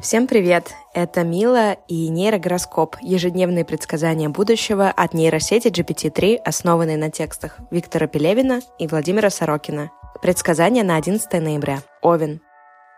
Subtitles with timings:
[0.00, 0.72] Всем привет!
[0.94, 8.62] Это Мила и нейрогороскоп– ежедневные предсказания будущего от нейросети GPT-3, основанной на текстах Виктора Пелевина
[8.78, 9.90] и Владимира Сорокина.
[10.22, 11.82] Предсказания на 11 ноября.
[12.00, 12.40] Овен.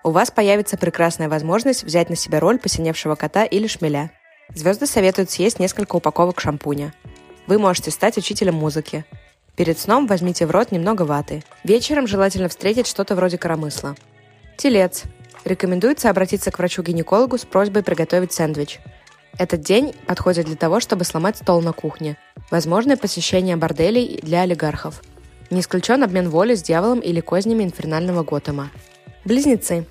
[0.04, 4.12] У вас появится прекрасная возможность взять на себя роль посиневшего кота или шмеля.
[4.54, 6.94] Звезды советуют съесть несколько упаковок шампуня.
[7.48, 9.04] Вы можете стать учителем музыки.
[9.56, 11.42] Перед сном возьмите в рот немного ваты.
[11.64, 13.96] Вечером желательно встретить что-то вроде коромысла.
[14.56, 15.02] Телец.
[15.44, 18.80] Рекомендуется обратиться к врачу-гинекологу с просьбой приготовить сэндвич.
[19.38, 22.16] Этот день подходит для того, чтобы сломать стол на кухне.
[22.50, 25.02] Возможно посещение борделей для олигархов.
[25.50, 28.70] Не исключен обмен воли с дьяволом или кознями инфернального Готэма.
[29.24, 29.86] Близнецы.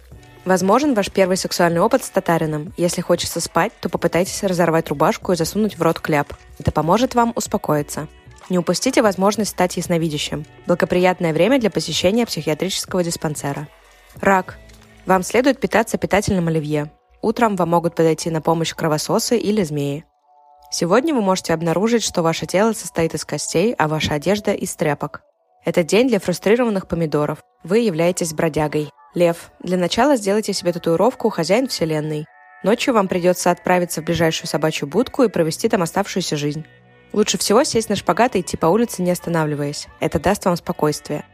[0.45, 2.73] Возможен ваш первый сексуальный опыт с татарином.
[2.77, 6.33] Если хочется спать, то попытайтесь разорвать рубашку и засунуть в рот кляп.
[6.57, 8.07] Это поможет вам успокоиться.
[8.49, 10.45] Не упустите возможность стать ясновидящим.
[10.65, 13.67] Благоприятное время для посещения психиатрического диспансера.
[14.19, 14.57] Рак.
[15.05, 16.91] Вам следует питаться питательным оливье.
[17.21, 20.05] Утром вам могут подойти на помощь кровососы или змеи.
[20.71, 25.21] Сегодня вы можете обнаружить, что ваше тело состоит из костей, а ваша одежда– из тряпок.
[25.65, 27.43] Это день для фрустрированных помидоров.
[27.63, 28.89] Вы являетесь бродягой.
[29.13, 32.25] Лев, для начала сделайте себе татуировку «Хозяин Вселенной».
[32.63, 36.65] Ночью вам придется отправиться в ближайшую собачью будку и провести там оставшуюся жизнь.
[37.11, 39.87] Лучше всего сесть на шпагат и идти по улице, не останавливаясь.
[39.99, 41.25] Это даст вам спокойствие.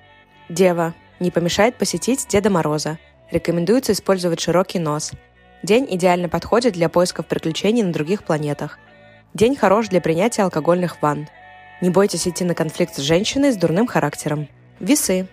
[0.50, 2.98] Дева, не помешает посетить Деда Мороза.
[3.32, 5.12] Рекомендуется использовать широкий нос.
[5.64, 8.80] День идеально подходит для поисков приключений на других планетах.
[9.34, 11.28] День хорош для принятия алкогольных ванн.
[11.82, 14.48] Не бойтесь идти на конфликт с женщиной с дурным характером.
[14.80, 15.28] Весы.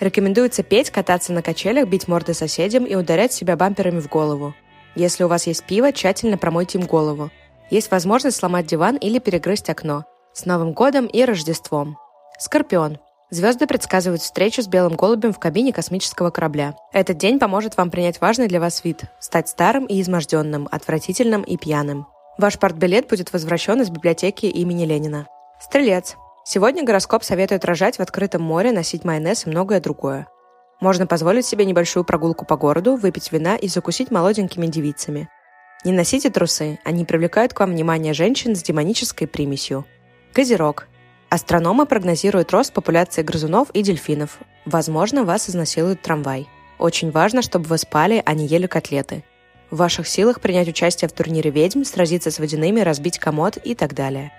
[0.00, 4.54] Рекомендуется петь, кататься на качелях, бить морды соседям и ударять себя бамперами в голову.
[4.94, 7.30] Если у вас есть пиво, тщательно промойте им голову.
[7.70, 10.04] Есть возможность сломать диван или перегрызть окно.
[10.32, 11.96] С Новым годом и Рождеством.
[12.38, 12.98] Скорпион.
[13.30, 16.74] Звезды предсказывают встречу с белым голубем в кабине космического корабля.
[16.92, 21.56] Этот день поможет вам принять важный для вас вид– стать старым и изможденным, отвратительным и
[21.56, 22.08] пьяным.
[22.38, 25.28] Ваш портбилет будет возвращен из библиотеки имени Ленина.
[25.60, 26.16] Стрелец.
[26.44, 30.26] Сегодня гороскоп советует рожать в открытом море, носить майонез и многое другое.
[30.80, 35.28] Можно позволить себе небольшую прогулку по городу, выпить вина и закусить молоденькими девицами.
[35.84, 39.84] Не носите трусы, они привлекают к вам внимание женщин с демонической примесью.
[40.32, 40.88] Козерог.
[41.30, 44.38] Астрономы прогнозируют рост популяции грызунов и дельфинов.
[44.64, 46.48] Возможно, вас изнасилует трамвай.
[46.76, 49.22] Очень важно, чтобы вы спали, а не ели котлеты.
[49.70, 53.94] В ваших силах принять участие в турнире ведьм, сразиться с водяными, разбить комод и так
[53.94, 54.32] далее.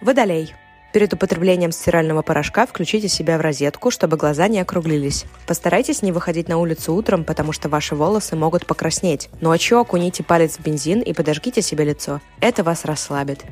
[0.00, 0.54] Водолей.
[0.94, 5.26] Перед употреблением стирального порошка включите себя в розетку, чтобы глаза не округлились.
[5.46, 9.28] Постарайтесь не выходить на улицу утром, потому что ваши волосы могут покраснеть.
[9.42, 12.22] Ночью окуните палец в бензин и подожгите себе лицо.
[12.40, 13.44] Это вас расслабит.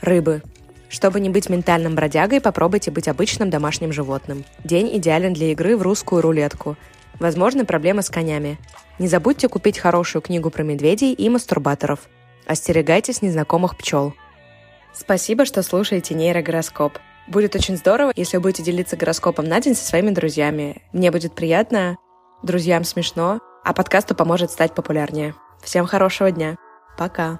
[0.00, 0.42] Рыбы.
[0.90, 4.44] Чтобы не быть ментальным бродягой, попробуйте быть обычным домашним животным.
[4.64, 6.76] День идеален для игры в русскую рулетку.
[7.20, 8.58] Возможны проблемы с конями.
[8.98, 12.00] Не забудьте купить хорошую книгу про медведей и мастурбаторов.
[12.44, 14.14] Остерегайтесь незнакомых пчел.
[14.92, 16.98] Спасибо, что слушаете нейрогороскоп.
[17.28, 20.82] Будет очень здорово, если вы будете делиться гороскопом на день со своими друзьями.
[20.92, 21.98] Мне будет приятно,
[22.42, 25.34] друзьям смешно, а подкасту поможет стать популярнее.
[25.62, 26.56] Всем хорошего дня.
[26.98, 27.38] Пока.